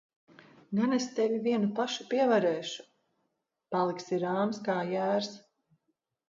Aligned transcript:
Gan 0.77 0.93
es 0.95 1.03
tevi 1.19 1.35
vienu 1.47 1.69
pašu 1.79 2.05
pievarēšu! 2.13 2.87
Paliksi 3.77 4.21
rāms 4.25 4.63
kā 4.71 4.79
jērs. 4.95 5.31